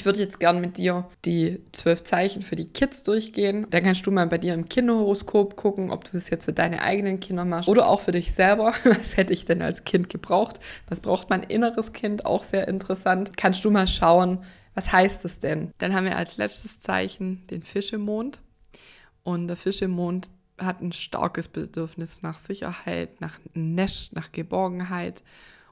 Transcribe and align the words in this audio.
Ich 0.00 0.06
würde 0.06 0.18
jetzt 0.18 0.40
gern 0.40 0.62
mit 0.62 0.78
dir 0.78 1.10
die 1.26 1.62
zwölf 1.72 2.02
Zeichen 2.04 2.40
für 2.40 2.56
die 2.56 2.64
Kids 2.64 3.02
durchgehen. 3.02 3.66
Dann 3.68 3.82
kannst 3.82 4.06
du 4.06 4.10
mal 4.10 4.26
bei 4.28 4.38
dir 4.38 4.54
im 4.54 4.66
Kinderhoroskop 4.66 5.56
gucken, 5.56 5.90
ob 5.90 6.06
du 6.06 6.12
das 6.12 6.30
jetzt 6.30 6.46
für 6.46 6.54
deine 6.54 6.80
eigenen 6.80 7.20
Kinder 7.20 7.44
machst 7.44 7.68
oder 7.68 7.86
auch 7.86 8.00
für 8.00 8.12
dich 8.12 8.32
selber. 8.32 8.72
Was 8.84 9.18
hätte 9.18 9.34
ich 9.34 9.44
denn 9.44 9.60
als 9.60 9.84
Kind 9.84 10.08
gebraucht? 10.08 10.58
Was 10.88 11.00
braucht 11.00 11.28
mein 11.28 11.42
inneres 11.42 11.92
Kind? 11.92 12.24
Auch 12.24 12.44
sehr 12.44 12.66
interessant. 12.66 13.36
Kannst 13.36 13.62
du 13.62 13.70
mal 13.70 13.86
schauen, 13.86 14.42
was 14.72 14.90
heißt 14.90 15.26
es 15.26 15.38
denn? 15.38 15.70
Dann 15.76 15.94
haben 15.94 16.06
wir 16.06 16.16
als 16.16 16.38
letztes 16.38 16.80
Zeichen 16.80 17.46
den 17.48 17.62
Fischemond. 17.62 18.40
Und 19.22 19.48
der 19.48 19.56
Fischemond 19.56 20.30
hat 20.56 20.80
ein 20.80 20.92
starkes 20.92 21.48
Bedürfnis 21.48 22.22
nach 22.22 22.38
Sicherheit, 22.38 23.20
nach 23.20 23.38
Nest, 23.52 24.14
nach 24.14 24.32
Geborgenheit 24.32 25.22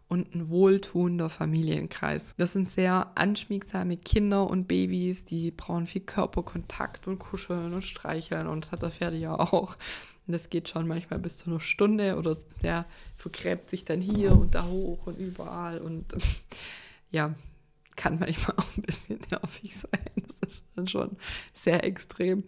und 0.09 0.35
ein 0.35 0.49
wohltuender 0.49 1.29
Familienkreis. 1.29 2.35
Das 2.39 2.55
sind 2.55 2.69
sehr 2.69 3.13
anschmiegsame 3.15 3.99
Kinder 3.99 4.49
und 4.49 4.67
Babys, 4.67 5.25
die 5.25 5.51
brauchen 5.51 5.87
viel 5.87 6.01
Körperkontakt 6.01 7.07
und 7.07 7.19
kuscheln 7.19 7.75
und 7.75 7.83
streicheln 7.83 8.47
und 8.47 8.65
das 8.65 8.73
hat 8.73 8.83
der 8.83 8.91
Pferde 8.91 9.19
ja 9.19 9.39
auch. 9.39 9.77
Und 10.27 10.33
das 10.33 10.51
geht 10.51 10.69
schon 10.69 10.87
manchmal 10.87 11.21
bis 11.21 11.39
zu 11.39 11.51
einer 11.51 11.61
Stunde 11.61 12.17
oder 12.17 12.37
der 12.63 12.87
vergräbt 13.17 13.71
sich 13.71 13.85
dann 13.85 14.01
hier 14.01 14.33
und 14.33 14.55
da 14.55 14.67
hoch 14.67 15.07
und 15.07 15.19
überall 15.19 15.79
und 15.79 16.17
ja, 17.11 17.35
kann 17.97 18.19
manchmal 18.19 18.57
auch 18.57 18.77
ein 18.77 18.83
bisschen 18.83 19.21
nervig 19.31 19.75
sein. 19.77 20.25
Das 20.41 20.53
ist 20.53 20.65
dann 20.77 20.87
schon 20.87 21.17
sehr 21.53 21.85
extrem. 21.85 22.45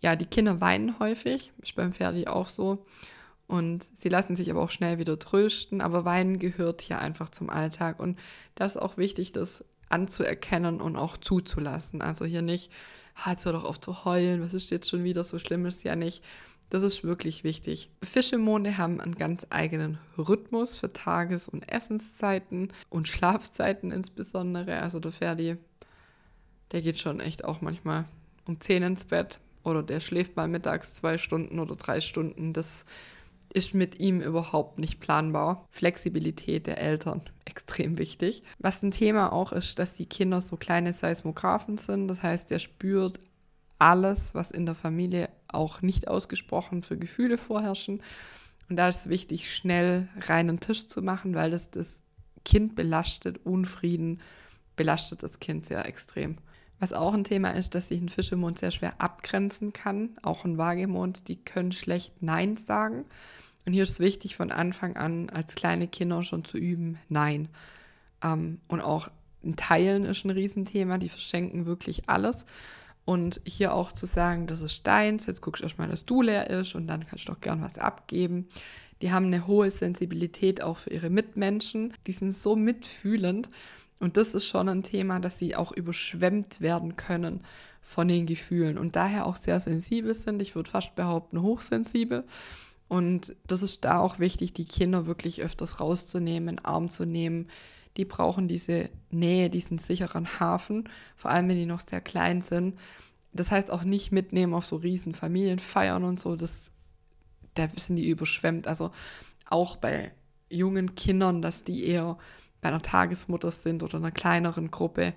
Ja, 0.00 0.16
die 0.16 0.26
Kinder 0.26 0.60
weinen 0.60 0.98
häufig, 0.98 1.52
ist 1.62 1.76
beim 1.76 1.92
Pferd 1.92 2.26
auch 2.26 2.48
so. 2.48 2.86
Und 3.50 3.82
sie 4.00 4.08
lassen 4.08 4.36
sich 4.36 4.48
aber 4.48 4.62
auch 4.62 4.70
schnell 4.70 5.00
wieder 5.00 5.18
trösten. 5.18 5.80
Aber 5.80 6.04
Weinen 6.04 6.38
gehört 6.38 6.82
hier 6.82 7.00
einfach 7.00 7.30
zum 7.30 7.50
Alltag. 7.50 7.98
Und 7.98 8.16
das 8.54 8.76
ist 8.76 8.82
auch 8.82 8.96
wichtig, 8.96 9.32
das 9.32 9.64
anzuerkennen 9.88 10.80
und 10.80 10.94
auch 10.94 11.16
zuzulassen. 11.16 12.00
Also 12.00 12.24
hier 12.24 12.42
nicht, 12.42 12.70
jetzt 13.26 13.44
hör 13.44 13.52
doch 13.52 13.64
auf 13.64 13.80
zu 13.80 14.04
heulen, 14.04 14.40
was 14.40 14.54
ist 14.54 14.70
jetzt 14.70 14.88
schon 14.88 15.02
wieder, 15.02 15.24
so 15.24 15.40
schlimm 15.40 15.66
ist 15.66 15.82
ja 15.82 15.96
nicht. 15.96 16.22
Das 16.68 16.84
ist 16.84 17.02
wirklich 17.02 17.42
wichtig. 17.42 17.90
Fischemonde 18.00 18.78
haben 18.78 19.00
einen 19.00 19.16
ganz 19.16 19.48
eigenen 19.50 19.98
Rhythmus 20.16 20.76
für 20.76 20.92
Tages- 20.92 21.48
und 21.48 21.68
Essenszeiten 21.68 22.72
und 22.88 23.08
Schlafzeiten 23.08 23.90
insbesondere. 23.90 24.80
Also 24.80 25.00
der 25.00 25.10
Ferdi, 25.10 25.56
der 26.70 26.82
geht 26.82 27.00
schon 27.00 27.18
echt 27.18 27.44
auch 27.44 27.62
manchmal 27.62 28.04
um 28.46 28.60
10 28.60 28.84
ins 28.84 29.06
Bett 29.06 29.40
oder 29.64 29.82
der 29.82 29.98
schläft 29.98 30.36
mal 30.36 30.46
mittags 30.46 30.94
zwei 30.94 31.18
Stunden 31.18 31.58
oder 31.58 31.74
drei 31.74 32.00
Stunden. 32.00 32.52
Das 32.52 32.84
ist 33.52 33.74
mit 33.74 33.98
ihm 33.98 34.20
überhaupt 34.20 34.78
nicht 34.78 35.00
planbar. 35.00 35.66
Flexibilität 35.70 36.66
der 36.66 36.78
Eltern, 36.78 37.22
extrem 37.44 37.98
wichtig. 37.98 38.42
Was 38.58 38.82
ein 38.82 38.90
Thema 38.90 39.32
auch 39.32 39.52
ist, 39.52 39.78
dass 39.78 39.94
die 39.94 40.06
Kinder 40.06 40.40
so 40.40 40.56
kleine 40.56 40.92
Seismographen 40.92 41.78
sind. 41.78 42.08
Das 42.08 42.22
heißt, 42.22 42.50
er 42.52 42.58
spürt 42.58 43.18
alles, 43.78 44.34
was 44.34 44.50
in 44.50 44.66
der 44.66 44.74
Familie 44.74 45.30
auch 45.48 45.82
nicht 45.82 46.08
ausgesprochen 46.08 46.82
für 46.82 46.98
Gefühle 46.98 47.38
vorherrschen. 47.38 48.02
Und 48.68 48.76
da 48.76 48.88
ist 48.88 49.00
es 49.00 49.08
wichtig, 49.08 49.54
schnell 49.54 50.08
reinen 50.20 50.60
Tisch 50.60 50.86
zu 50.86 51.02
machen, 51.02 51.34
weil 51.34 51.50
das 51.50 51.70
das 51.70 52.02
Kind 52.44 52.76
belastet. 52.76 53.44
Unfrieden 53.44 54.20
belastet 54.76 55.22
das 55.22 55.40
Kind 55.40 55.64
sehr 55.64 55.84
extrem. 55.86 56.38
Was 56.80 56.94
auch 56.94 57.12
ein 57.12 57.24
Thema 57.24 57.50
ist, 57.50 57.74
dass 57.74 57.88
sich 57.88 58.00
ein 58.00 58.08
Fischemond 58.08 58.58
sehr 58.58 58.70
schwer 58.70 59.00
abgrenzen 59.00 59.74
kann. 59.74 60.16
Auch 60.22 60.46
ein 60.46 60.56
Waagemond, 60.56 61.28
die 61.28 61.36
können 61.36 61.72
schlecht 61.72 62.14
Nein 62.22 62.56
sagen. 62.56 63.04
Und 63.66 63.74
hier 63.74 63.82
ist 63.82 63.90
es 63.90 64.00
wichtig, 64.00 64.34
von 64.34 64.50
Anfang 64.50 64.96
an 64.96 65.28
als 65.28 65.54
kleine 65.54 65.86
Kinder 65.86 66.22
schon 66.22 66.44
zu 66.44 66.56
üben, 66.56 66.98
Nein. 67.10 67.48
Ähm, 68.22 68.60
und 68.66 68.80
auch 68.80 69.10
ein 69.44 69.56
Teilen 69.56 70.06
ist 70.06 70.24
ein 70.24 70.30
Riesenthema. 70.30 70.96
Die 70.96 71.10
verschenken 71.10 71.66
wirklich 71.66 72.08
alles. 72.08 72.46
Und 73.04 73.40
hier 73.44 73.74
auch 73.74 73.92
zu 73.92 74.06
sagen, 74.06 74.46
das 74.46 74.62
ist 74.62 74.86
deins, 74.86 75.26
jetzt 75.26 75.42
guckst 75.42 75.60
du 75.60 75.64
erstmal, 75.64 75.88
dass 75.88 76.06
du 76.06 76.22
leer 76.22 76.48
ist 76.48 76.74
und 76.74 76.86
dann 76.86 77.06
kannst 77.06 77.28
du 77.28 77.32
doch 77.32 77.40
gern 77.40 77.60
was 77.60 77.76
abgeben. 77.76 78.48
Die 79.02 79.10
haben 79.12 79.26
eine 79.26 79.46
hohe 79.46 79.70
Sensibilität 79.70 80.62
auch 80.62 80.78
für 80.78 80.90
ihre 80.90 81.10
Mitmenschen. 81.10 81.94
Die 82.06 82.12
sind 82.12 82.32
so 82.32 82.56
mitfühlend 82.56 83.48
und 84.00 84.16
das 84.16 84.34
ist 84.34 84.46
schon 84.46 84.68
ein 84.68 84.82
Thema, 84.82 85.20
dass 85.20 85.38
sie 85.38 85.54
auch 85.54 85.72
überschwemmt 85.72 86.62
werden 86.62 86.96
können 86.96 87.44
von 87.82 88.08
den 88.08 88.26
Gefühlen 88.26 88.78
und 88.78 88.96
daher 88.96 89.26
auch 89.26 89.36
sehr 89.36 89.60
sensibel 89.60 90.14
sind. 90.14 90.40
Ich 90.40 90.54
würde 90.54 90.70
fast 90.70 90.94
behaupten, 90.94 91.42
hochsensibel. 91.42 92.24
Und 92.88 93.36
das 93.46 93.62
ist 93.62 93.84
da 93.84 94.00
auch 94.00 94.18
wichtig, 94.18 94.54
die 94.54 94.64
Kinder 94.64 95.06
wirklich 95.06 95.42
öfters 95.42 95.80
rauszunehmen, 95.80 96.48
in 96.48 96.56
den 96.56 96.64
Arm 96.64 96.90
zu 96.90 97.04
nehmen. 97.04 97.48
Die 97.96 98.06
brauchen 98.06 98.48
diese 98.48 98.90
Nähe, 99.10 99.50
diesen 99.50 99.78
sicheren 99.78 100.40
Hafen, 100.40 100.88
vor 101.14 101.30
allem 101.30 101.48
wenn 101.48 101.56
die 101.56 101.66
noch 101.66 101.80
sehr 101.86 102.00
klein 102.00 102.40
sind. 102.40 102.78
Das 103.32 103.50
heißt 103.50 103.70
auch 103.70 103.84
nicht 103.84 104.12
mitnehmen 104.12 104.54
auf 104.54 104.66
so 104.66 104.76
riesen 104.76 105.14
Familienfeiern 105.14 106.04
und 106.04 106.18
so, 106.18 106.36
das, 106.36 106.72
da 107.54 107.68
sind 107.76 107.96
die 107.96 108.08
überschwemmt. 108.08 108.66
Also 108.66 108.90
auch 109.48 109.76
bei 109.76 110.12
jungen 110.48 110.94
Kindern, 110.94 111.42
dass 111.42 111.64
die 111.64 111.86
eher 111.86 112.18
bei 112.60 112.68
einer 112.68 112.82
Tagesmutter 112.82 113.50
sind 113.50 113.82
oder 113.82 113.96
einer 113.96 114.10
kleineren 114.10 114.70
Gruppe, 114.70 115.14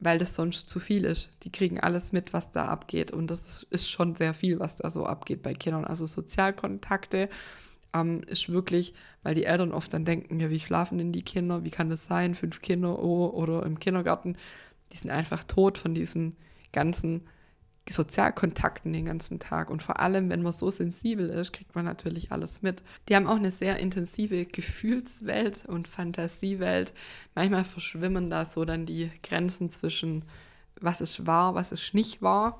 weil 0.00 0.18
das 0.18 0.34
sonst 0.34 0.68
zu 0.68 0.80
viel 0.80 1.04
ist. 1.04 1.30
Die 1.44 1.52
kriegen 1.52 1.80
alles 1.80 2.12
mit, 2.12 2.32
was 2.32 2.50
da 2.50 2.66
abgeht. 2.66 3.10
Und 3.12 3.30
das 3.30 3.64
ist 3.70 3.90
schon 3.90 4.16
sehr 4.16 4.34
viel, 4.34 4.58
was 4.60 4.76
da 4.76 4.90
so 4.90 5.06
abgeht 5.06 5.42
bei 5.42 5.54
Kindern. 5.54 5.84
Also 5.84 6.06
Sozialkontakte 6.06 7.28
ähm, 7.94 8.22
ist 8.26 8.48
wirklich, 8.48 8.92
weil 9.22 9.34
die 9.34 9.44
Eltern 9.44 9.72
oft 9.72 9.92
dann 9.94 10.04
denken, 10.04 10.40
ja, 10.40 10.50
wie 10.50 10.60
schlafen 10.60 10.98
denn 10.98 11.12
die 11.12 11.22
Kinder? 11.22 11.64
Wie 11.64 11.70
kann 11.70 11.90
das 11.90 12.04
sein? 12.04 12.34
Fünf 12.34 12.60
Kinder 12.60 12.98
oh, 12.98 13.28
oder 13.28 13.64
im 13.64 13.78
Kindergarten. 13.78 14.36
Die 14.92 14.96
sind 14.96 15.10
einfach 15.10 15.44
tot 15.44 15.78
von 15.78 15.94
diesen 15.94 16.36
ganzen 16.72 17.22
Sozialkontakten 17.92 18.92
den 18.92 19.06
ganzen 19.06 19.38
Tag. 19.38 19.70
Und 19.70 19.82
vor 19.82 20.00
allem, 20.00 20.30
wenn 20.30 20.42
man 20.42 20.52
so 20.52 20.70
sensibel 20.70 21.28
ist, 21.28 21.52
kriegt 21.52 21.74
man 21.74 21.84
natürlich 21.84 22.32
alles 22.32 22.62
mit. 22.62 22.82
Die 23.08 23.16
haben 23.16 23.26
auch 23.26 23.36
eine 23.36 23.50
sehr 23.50 23.78
intensive 23.78 24.46
Gefühlswelt 24.46 25.66
und 25.66 25.86
Fantasiewelt. 25.88 26.94
Manchmal 27.34 27.64
verschwimmen 27.64 28.30
da 28.30 28.44
so 28.46 28.64
dann 28.64 28.86
die 28.86 29.10
Grenzen 29.22 29.68
zwischen 29.68 30.24
was 30.80 31.00
ist 31.00 31.26
wahr, 31.26 31.54
was 31.54 31.72
ist 31.72 31.94
nicht 31.94 32.22
wahr. 32.22 32.58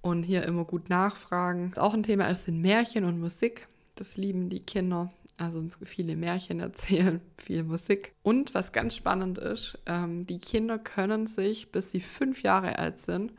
Und 0.00 0.24
hier 0.24 0.42
immer 0.44 0.64
gut 0.64 0.88
nachfragen. 0.88 1.72
Auch 1.76 1.94
ein 1.94 2.02
Thema 2.02 2.28
ist 2.28 2.44
sind 2.44 2.60
Märchen 2.60 3.04
und 3.04 3.20
Musik. 3.20 3.68
Das 3.94 4.16
lieben 4.16 4.48
die 4.48 4.60
Kinder. 4.60 5.12
Also 5.36 5.70
viele 5.82 6.16
Märchen 6.16 6.60
erzählen, 6.60 7.20
viel 7.38 7.64
Musik. 7.64 8.12
Und 8.22 8.54
was 8.54 8.72
ganz 8.72 8.96
spannend 8.96 9.38
ist, 9.38 9.78
ähm, 9.86 10.26
die 10.26 10.38
Kinder 10.38 10.78
können 10.78 11.26
sich, 11.26 11.70
bis 11.70 11.90
sie 11.90 12.00
fünf 12.00 12.42
Jahre 12.42 12.78
alt 12.78 12.98
sind, 12.98 13.32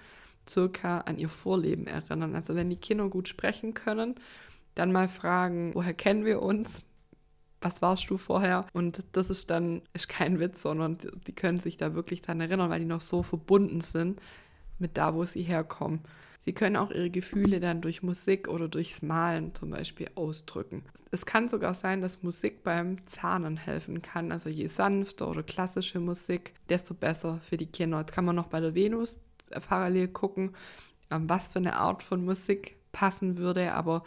circa 0.48 1.00
an 1.00 1.18
ihr 1.18 1.30
Vorleben 1.30 1.88
erinnern. 1.88 2.36
Also 2.36 2.56
wenn 2.56 2.70
die 2.70 2.78
Kinder 2.78 3.10
gut 3.10 3.28
sprechen 3.28 3.74
können, 3.74 4.16
dann 4.76 4.92
mal 4.92 5.08
fragen, 5.08 5.74
woher 5.74 5.94
kennen 5.94 6.26
wir 6.26 6.42
uns? 6.42 6.82
Was 7.62 7.82
warst 7.82 8.10
du 8.10 8.18
vorher? 8.18 8.68
Und 8.74 9.06
das 9.14 9.30
ist 9.30 9.50
dann, 9.50 9.82
ist 9.94 10.10
kein 10.10 10.40
Witz, 10.40 10.62
sondern 10.62 10.98
die 11.28 11.34
können 11.34 11.60
sich 11.60 11.78
da 11.78 11.96
wirklich 11.96 12.22
daran 12.22 12.42
erinnern, 12.42 12.70
weil 12.70 12.80
die 12.80 12.86
noch 12.86 13.02
so 13.02 13.24
verbunden 13.24 13.82
sind 13.82 14.20
mit 14.80 14.98
da, 14.98 15.14
wo 15.14 15.24
sie 15.24 15.44
herkommen. 15.44 16.02
Sie 16.40 16.52
können 16.52 16.76
auch 16.76 16.92
ihre 16.92 17.10
Gefühle 17.10 17.62
dann 17.62 17.80
durch 17.80 18.04
Musik 18.04 18.50
oder 18.50 18.68
durchs 18.68 19.02
Malen 19.02 19.56
zum 19.56 19.70
Beispiel 19.70 20.10
ausdrücken. 20.16 20.84
Es 21.10 21.26
kann 21.26 21.48
sogar 21.48 21.74
sein, 21.74 22.02
dass 22.02 22.22
Musik 22.22 22.64
beim 22.64 22.98
Zahnen 23.08 23.56
helfen 23.56 24.02
kann. 24.02 24.30
Also 24.34 24.50
je 24.50 24.68
sanfter 24.68 25.30
oder 25.30 25.42
klassische 25.42 26.02
Musik, 26.02 26.54
desto 26.68 26.96
besser 26.96 27.40
für 27.42 27.56
die 27.56 27.68
Kinder. 27.68 28.00
Jetzt 28.00 28.12
kann 28.12 28.26
man 28.26 28.36
noch 28.36 28.48
bei 28.48 28.60
der 28.60 28.76
Venus 28.76 29.22
parallel 29.60 30.08
gucken, 30.10 30.56
ähm, 31.12 31.30
was 31.30 31.48
für 31.48 31.60
eine 31.60 31.76
Art 31.76 32.04
von 32.04 32.24
Musik 32.26 32.78
passen 32.92 33.38
würde. 33.38 33.74
Aber 33.74 34.04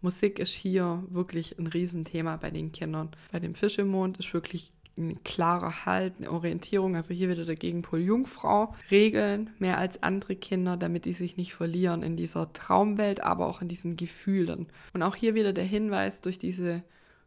Musik 0.00 0.38
ist 0.38 0.52
hier 0.52 1.02
wirklich 1.08 1.58
ein 1.58 1.66
Riesenthema 1.66 2.36
bei 2.36 2.50
den 2.50 2.72
Kindern. 2.72 3.10
Bei 3.32 3.40
dem 3.40 3.54
Fischemond 3.54 4.18
ist 4.18 4.32
wirklich 4.32 4.72
ein 4.96 5.22
klarer 5.24 5.86
Halt, 5.86 6.14
eine 6.18 6.30
Orientierung. 6.30 6.96
Also 6.96 7.14
hier 7.14 7.28
wieder 7.28 7.44
der 7.44 7.54
Gegenpol 7.54 8.00
Jungfrau. 8.00 8.74
Regeln 8.90 9.50
mehr 9.58 9.78
als 9.78 10.02
andere 10.02 10.36
Kinder, 10.36 10.76
damit 10.76 11.04
die 11.04 11.12
sich 11.12 11.36
nicht 11.36 11.54
verlieren 11.54 12.02
in 12.02 12.16
dieser 12.16 12.52
Traumwelt, 12.52 13.22
aber 13.22 13.46
auch 13.46 13.62
in 13.62 13.68
diesen 13.68 13.96
Gefühlen. 13.96 14.66
Und 14.92 15.02
auch 15.02 15.16
hier 15.16 15.34
wieder 15.34 15.52
der 15.52 15.64
Hinweis 15.64 16.20
durch 16.20 16.38
diese 16.38 16.82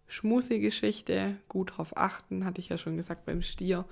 Schmusi-Geschichte, 0.07 1.37
gut 1.47 1.71
darauf 1.71 1.97
achten, 1.97 2.45
hatte 2.45 2.59
ich 2.59 2.69
ja 2.69 2.77
schon 2.77 2.97
gesagt 2.97 3.25
beim 3.25 3.41
Stier, 3.41 3.85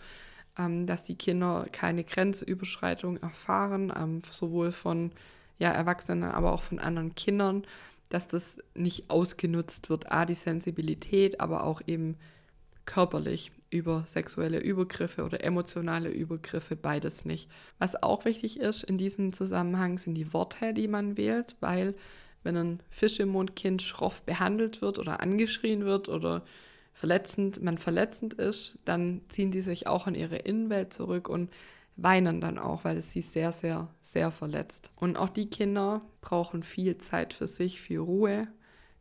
ähm, 0.58 0.86
dass 0.86 1.04
die 1.04 1.16
Kinder 1.16 1.68
keine 1.72 2.04
Grenzüberschreitung 2.04 3.18
erfahren, 3.18 3.94
ähm, 3.96 4.22
sowohl 4.30 4.72
von 4.72 5.12
ja, 5.58 5.72
Erwachsenen, 5.72 6.24
aber 6.24 6.54
auch 6.54 6.62
von 6.62 6.80
anderen 6.80 7.16
Kindern, 7.16 7.64
dass 8.10 8.28
das 8.28 8.58
nicht 8.76 9.10
ausgenutzt 9.10 9.90
wird, 9.90 10.12
a, 10.12 10.26
die 10.26 10.34
Sensibilität, 10.34 11.40
aber 11.40 11.64
auch 11.64 11.82
eben 11.86 12.18
körperlich 12.86 13.52
über 13.70 14.04
sexuelle 14.06 14.60
Übergriffe 14.60 15.24
oder 15.24 15.44
emotionale 15.44 16.10
Übergriffe, 16.10 16.76
beides 16.76 17.26
nicht. 17.26 17.50
Was 17.80 18.02
auch 18.02 18.26
wichtig 18.26 18.60
ist 18.60 18.84
in 18.84 18.98
diesem 18.98 19.34
Zusammenhang 19.34 19.98
sind 19.98 20.16
die 20.16 20.34
Worte, 20.34 20.74
die 20.74 20.88
man 20.88 21.16
wählt, 21.16 21.56
weil 21.62 21.96
wenn 22.44 22.58
ein 22.58 22.84
Fisch 22.90 23.20
im 23.20 23.30
Mundkind 23.30 23.82
schroff 23.82 24.24
behandelt 24.24 24.82
wird 24.82 25.00
oder 25.00 25.22
angeschrien 25.22 25.86
wird 25.86 26.10
oder 26.10 26.44
verletzend, 26.94 27.62
man 27.62 27.78
verletzend 27.78 28.34
ist, 28.34 28.78
dann 28.86 29.22
ziehen 29.30 29.52
die 29.52 29.62
sich 29.62 29.88
auch 29.88 30.08
in 30.08 30.16
ihre 30.16 30.38
Innenwelt 30.38 30.94
zurück 30.94 31.30
und 31.30 31.50
weinen 31.96 32.42
dann 32.42 32.58
auch, 32.58 32.84
weil 32.84 32.98
es 32.98 33.12
sie 33.12 33.22
sehr, 33.22 33.52
sehr, 33.52 33.90
sehr 34.02 34.32
verletzt. 34.32 34.92
Und 34.96 35.18
auch 35.18 35.30
die 35.30 35.50
Kinder 35.50 36.02
brauchen 36.22 36.64
viel 36.64 36.98
Zeit 36.98 37.34
für 37.34 37.48
sich, 37.48 37.82
viel 37.82 38.00
Ruhe. 38.00 38.48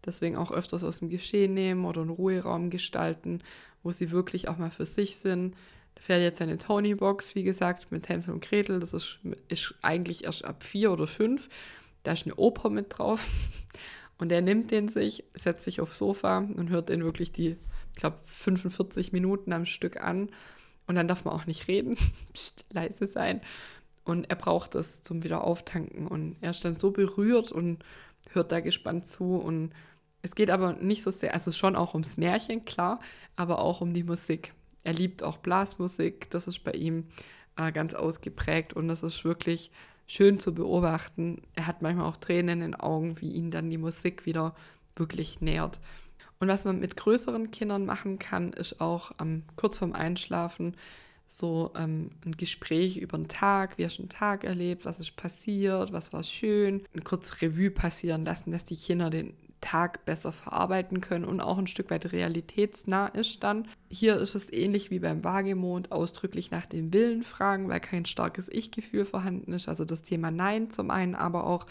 Deswegen 0.04 0.36
auch 0.36 0.50
öfters 0.50 0.82
aus 0.82 0.98
dem 1.00 1.08
Geschehen 1.08 1.54
nehmen 1.54 1.84
oder 1.84 2.00
einen 2.00 2.10
Ruheraum 2.10 2.70
gestalten, 2.70 3.42
wo 3.82 3.90
sie 3.90 4.10
wirklich 4.10 4.48
auch 4.48 4.58
mal 4.58 4.70
für 4.70 4.86
sich 4.86 5.16
sind. 5.16 5.54
Da 5.94 6.02
fährt 6.02 6.22
jetzt 6.22 6.40
eine 6.40 6.56
Tony-Box, 6.56 7.34
wie 7.34 7.42
gesagt, 7.42 7.92
mit 7.92 8.08
Hänsel 8.08 8.34
und 8.34 8.44
Gretel. 8.44 8.80
Das 8.80 8.92
ist, 8.92 9.20
ist 9.48 9.74
eigentlich 9.82 10.24
erst 10.24 10.44
ab 10.44 10.64
vier 10.64 10.92
oder 10.92 11.06
fünf. 11.06 11.48
Da 12.02 12.12
ist 12.12 12.24
eine 12.26 12.36
Oper 12.36 12.70
mit 12.70 12.98
drauf. 12.98 13.28
Und 14.18 14.30
er 14.32 14.42
nimmt 14.42 14.70
den 14.70 14.88
sich, 14.88 15.24
setzt 15.32 15.64
sich 15.64 15.80
aufs 15.80 15.96
Sofa 15.96 16.36
und 16.36 16.68
hört 16.68 16.90
den 16.90 17.02
wirklich 17.02 17.32
die, 17.32 17.56
ich 17.94 18.00
glaube, 18.00 18.18
45 18.24 19.12
Minuten 19.12 19.52
am 19.52 19.66
Stück 19.66 20.02
an. 20.02 20.30
Und 20.86 20.96
dann 20.96 21.08
darf 21.08 21.24
man 21.24 21.34
auch 21.34 21.46
nicht 21.46 21.68
reden, 21.68 21.96
Psst, 22.32 22.64
leise 22.72 23.06
sein. 23.06 23.40
Und 24.04 24.28
er 24.30 24.36
braucht 24.36 24.74
das 24.74 25.02
zum 25.02 25.22
wieder 25.22 25.44
auftanken. 25.44 26.06
Und 26.06 26.36
er 26.40 26.50
ist 26.50 26.64
dann 26.64 26.76
so 26.76 26.90
berührt 26.90 27.52
und 27.52 27.84
hört 28.32 28.52
da 28.52 28.60
gespannt 28.60 29.06
zu. 29.06 29.36
Und 29.36 29.72
es 30.22 30.34
geht 30.34 30.50
aber 30.50 30.74
nicht 30.74 31.02
so 31.02 31.10
sehr, 31.10 31.34
also 31.34 31.52
schon 31.52 31.76
auch 31.76 31.94
ums 31.94 32.16
Märchen, 32.16 32.64
klar, 32.64 33.00
aber 33.36 33.60
auch 33.60 33.80
um 33.80 33.94
die 33.94 34.04
Musik. 34.04 34.52
Er 34.82 34.92
liebt 34.92 35.22
auch 35.22 35.38
Blasmusik, 35.38 36.30
das 36.30 36.48
ist 36.48 36.64
bei 36.64 36.72
ihm 36.72 37.04
äh, 37.56 37.72
ganz 37.72 37.94
ausgeprägt 37.94 38.72
und 38.74 38.88
das 38.88 39.02
ist 39.02 39.24
wirklich 39.24 39.70
schön 40.06 40.38
zu 40.38 40.54
beobachten. 40.54 41.42
Er 41.54 41.66
hat 41.66 41.82
manchmal 41.82 42.06
auch 42.06 42.16
Tränen 42.16 42.62
in 42.62 42.72
den 42.72 42.74
Augen, 42.74 43.20
wie 43.20 43.30
ihn 43.30 43.50
dann 43.50 43.70
die 43.70 43.78
Musik 43.78 44.26
wieder 44.26 44.54
wirklich 44.96 45.40
nährt. 45.40 45.80
Und 46.40 46.48
was 46.48 46.64
man 46.64 46.80
mit 46.80 46.96
größeren 46.96 47.50
Kindern 47.50 47.84
machen 47.84 48.18
kann, 48.18 48.52
ist 48.52 48.80
auch 48.80 49.12
ähm, 49.20 49.44
kurz 49.56 49.78
vorm 49.78 49.92
Einschlafen 49.92 50.74
so 51.26 51.70
ähm, 51.76 52.10
ein 52.24 52.36
Gespräch 52.36 52.96
über 52.96 53.16
den 53.16 53.28
Tag, 53.28 53.78
wie 53.78 53.84
hast 53.84 53.98
du 53.98 54.02
den 54.02 54.08
Tag 54.08 54.42
erlebt, 54.42 54.84
was 54.84 54.98
ist 54.98 55.16
passiert, 55.16 55.92
was 55.92 56.12
war 56.12 56.24
schön, 56.24 56.82
ein 56.94 57.04
kurzes 57.04 57.40
Revue 57.42 57.70
passieren 57.70 58.24
lassen, 58.24 58.50
dass 58.50 58.64
die 58.64 58.76
Kinder 58.76 59.10
den 59.10 59.34
Tag 59.60 60.06
besser 60.06 60.32
verarbeiten 60.32 61.02
können 61.02 61.26
und 61.26 61.40
auch 61.40 61.58
ein 61.58 61.66
Stück 61.66 61.90
weit 61.90 62.10
realitätsnah 62.10 63.08
ist 63.08 63.44
dann. 63.44 63.68
Hier 63.90 64.16
ist 64.16 64.34
es 64.34 64.50
ähnlich 64.50 64.90
wie 64.90 64.98
beim 64.98 65.22
Wagemond, 65.22 65.92
ausdrücklich 65.92 66.50
nach 66.50 66.64
dem 66.64 66.92
Willen 66.94 67.22
fragen, 67.22 67.68
weil 67.68 67.80
kein 67.80 68.06
starkes 68.06 68.48
Ich-Gefühl 68.48 69.04
vorhanden 69.04 69.52
ist. 69.52 69.68
Also 69.68 69.84
das 69.84 70.02
Thema 70.02 70.30
Nein 70.30 70.70
zum 70.70 70.90
einen, 70.90 71.14
aber 71.14 71.46
auch, 71.46 71.66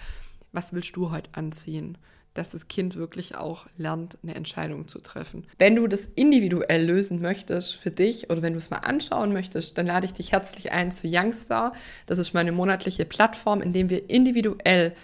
was 0.51 0.71
willst 0.73 0.95
du 0.95 1.09
heute 1.09 1.31
anziehen? 1.33 1.97
Dass 2.33 2.51
das 2.51 2.67
Kind 2.67 2.95
wirklich 2.95 3.35
auch 3.35 3.67
lernt, 3.77 4.17
eine 4.23 4.35
Entscheidung 4.35 4.87
zu 4.87 4.99
treffen. 4.99 5.45
Wenn 5.57 5.75
du 5.75 5.87
das 5.87 6.07
individuell 6.15 6.85
lösen 6.85 7.21
möchtest 7.21 7.75
für 7.75 7.91
dich 7.91 8.29
oder 8.29 8.41
wenn 8.41 8.53
du 8.53 8.59
es 8.59 8.69
mal 8.69 8.77
anschauen 8.77 9.33
möchtest, 9.33 9.77
dann 9.77 9.87
lade 9.87 10.05
ich 10.05 10.13
dich 10.13 10.31
herzlich 10.31 10.71
ein 10.71 10.91
zu 10.91 11.07
Youngstar. 11.07 11.73
Das 12.05 12.17
ist 12.17 12.33
meine 12.33 12.51
monatliche 12.51 13.05
Plattform, 13.05 13.61
in 13.61 13.73
dem 13.73 13.89
wir 13.89 14.09
individuell 14.09 14.95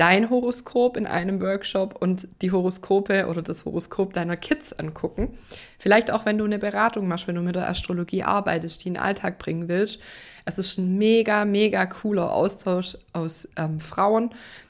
dein 0.00 0.30
Horoskop 0.30 0.96
in 0.96 1.06
einem 1.06 1.42
Workshop 1.42 2.00
und 2.00 2.26
die 2.40 2.50
Horoskope 2.50 3.26
oder 3.26 3.42
das 3.42 3.66
Horoskop 3.66 4.14
deiner 4.14 4.38
Kids 4.38 4.72
angucken. 4.72 5.36
Vielleicht 5.78 6.10
auch, 6.10 6.24
wenn 6.24 6.38
du 6.38 6.46
eine 6.46 6.58
Beratung 6.58 7.06
machst, 7.06 7.28
wenn 7.28 7.34
du 7.34 7.42
mit 7.42 7.54
der 7.54 7.68
Astrologie 7.68 8.22
arbeitest, 8.22 8.82
die 8.82 8.88
in 8.88 8.94
den 8.94 9.02
Alltag 9.02 9.38
bringen 9.38 9.68
willst. 9.68 10.00
Es 10.46 10.56
ist 10.56 10.78
ein 10.78 10.96
mega, 10.96 11.44
mega 11.44 11.84
cooler 11.84 12.32
Austausch 12.32 12.96
aus 13.12 13.46
ähm, 13.56 13.78
Frauen, 13.78 14.30